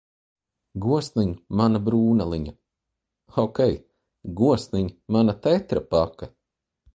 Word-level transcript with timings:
Gosniņ, 0.85 1.27
mana 1.59 1.81
brūnaliņa... 1.89 2.53
Okei, 3.43 3.77
gosniņ, 4.41 4.89
mana 5.19 5.37
tetrapaka! 5.45 6.33